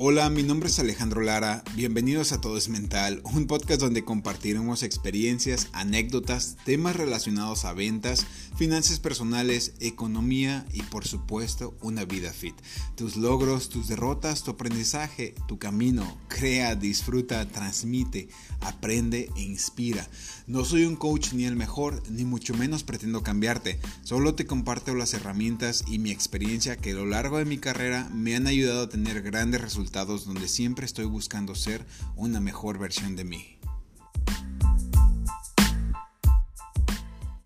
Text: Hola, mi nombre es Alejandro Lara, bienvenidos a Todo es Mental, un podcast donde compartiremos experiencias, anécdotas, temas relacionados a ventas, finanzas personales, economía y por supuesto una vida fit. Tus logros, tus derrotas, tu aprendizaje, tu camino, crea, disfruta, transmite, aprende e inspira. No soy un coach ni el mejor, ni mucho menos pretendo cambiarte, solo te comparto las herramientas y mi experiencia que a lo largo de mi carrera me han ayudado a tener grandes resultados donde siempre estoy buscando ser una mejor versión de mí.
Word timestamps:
Hola, 0.00 0.30
mi 0.30 0.44
nombre 0.44 0.68
es 0.68 0.78
Alejandro 0.78 1.22
Lara, 1.22 1.64
bienvenidos 1.74 2.30
a 2.30 2.40
Todo 2.40 2.56
es 2.56 2.68
Mental, 2.68 3.20
un 3.34 3.48
podcast 3.48 3.80
donde 3.80 4.04
compartiremos 4.04 4.84
experiencias, 4.84 5.66
anécdotas, 5.72 6.56
temas 6.64 6.94
relacionados 6.94 7.64
a 7.64 7.72
ventas, 7.72 8.24
finanzas 8.56 9.00
personales, 9.00 9.72
economía 9.80 10.64
y 10.72 10.82
por 10.82 11.04
supuesto 11.04 11.76
una 11.82 12.04
vida 12.04 12.32
fit. 12.32 12.54
Tus 12.94 13.16
logros, 13.16 13.70
tus 13.70 13.88
derrotas, 13.88 14.44
tu 14.44 14.52
aprendizaje, 14.52 15.34
tu 15.48 15.58
camino, 15.58 16.16
crea, 16.28 16.76
disfruta, 16.76 17.48
transmite, 17.48 18.28
aprende 18.60 19.32
e 19.36 19.42
inspira. 19.42 20.06
No 20.46 20.64
soy 20.64 20.84
un 20.84 20.94
coach 20.94 21.32
ni 21.32 21.44
el 21.44 21.56
mejor, 21.56 22.04
ni 22.08 22.24
mucho 22.24 22.54
menos 22.54 22.84
pretendo 22.84 23.24
cambiarte, 23.24 23.80
solo 24.04 24.36
te 24.36 24.46
comparto 24.46 24.94
las 24.94 25.12
herramientas 25.12 25.82
y 25.88 25.98
mi 25.98 26.12
experiencia 26.12 26.76
que 26.76 26.92
a 26.92 26.94
lo 26.94 27.04
largo 27.04 27.38
de 27.38 27.46
mi 27.46 27.58
carrera 27.58 28.08
me 28.14 28.36
han 28.36 28.46
ayudado 28.46 28.82
a 28.82 28.88
tener 28.88 29.22
grandes 29.22 29.60
resultados 29.60 29.87
donde 29.90 30.48
siempre 30.48 30.86
estoy 30.86 31.06
buscando 31.06 31.54
ser 31.54 31.84
una 32.16 32.40
mejor 32.40 32.78
versión 32.78 33.16
de 33.16 33.24
mí. 33.24 33.57